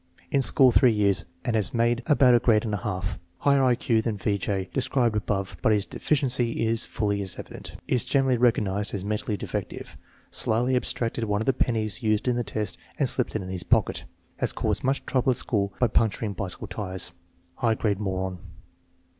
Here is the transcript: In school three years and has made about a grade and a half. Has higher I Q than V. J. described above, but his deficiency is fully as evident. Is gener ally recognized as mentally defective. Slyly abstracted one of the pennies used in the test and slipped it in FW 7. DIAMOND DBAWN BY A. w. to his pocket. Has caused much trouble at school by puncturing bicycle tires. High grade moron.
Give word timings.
In 0.31 0.41
school 0.41 0.71
three 0.71 0.91
years 0.91 1.25
and 1.45 1.55
has 1.55 1.75
made 1.75 2.01
about 2.07 2.33
a 2.33 2.39
grade 2.39 2.65
and 2.65 2.73
a 2.73 2.77
half. 2.77 3.05
Has 3.05 3.19
higher 3.41 3.63
I 3.63 3.75
Q 3.75 4.01
than 4.01 4.17
V. 4.17 4.39
J. 4.39 4.67
described 4.73 5.15
above, 5.15 5.57
but 5.61 5.71
his 5.71 5.85
deficiency 5.85 6.65
is 6.65 6.87
fully 6.87 7.21
as 7.21 7.37
evident. 7.37 7.75
Is 7.87 8.03
gener 8.03 8.23
ally 8.23 8.35
recognized 8.37 8.95
as 8.95 9.05
mentally 9.05 9.37
defective. 9.37 9.97
Slyly 10.31 10.75
abstracted 10.75 11.25
one 11.25 11.39
of 11.43 11.45
the 11.45 11.53
pennies 11.53 12.01
used 12.01 12.27
in 12.27 12.35
the 12.35 12.43
test 12.43 12.79
and 12.97 13.07
slipped 13.07 13.35
it 13.35 13.43
in 13.43 13.47
FW 13.47 13.51
7. 13.51 13.51
DIAMOND 13.51 13.59
DBAWN 13.59 13.69
BY 13.69 13.77
A. 13.77 13.83
w. 13.83 13.93
to 13.93 14.01
his 14.01 14.01
pocket. 14.01 14.03
Has 14.37 14.53
caused 14.53 14.83
much 14.83 15.05
trouble 15.05 15.29
at 15.29 15.37
school 15.37 15.73
by 15.77 15.87
puncturing 15.87 16.33
bicycle 16.33 16.65
tires. 16.67 17.11
High 17.57 17.75
grade 17.75 17.99
moron. 17.99 18.39